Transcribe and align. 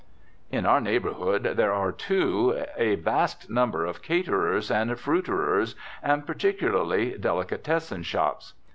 In 0.49 0.65
our 0.65 0.81
neighbourhood 0.81 1.43
there 1.57 1.71
are, 1.71 1.91
too, 1.91 2.63
a 2.75 2.95
vast 2.95 3.51
number 3.51 3.85
of 3.85 4.01
"caterers" 4.01 4.71
and 4.71 4.89
"fruiterers," 4.99 5.75
and, 6.01 6.25
particularly, 6.25 7.15
delicatessen 7.19 8.01
shops. 8.01 8.53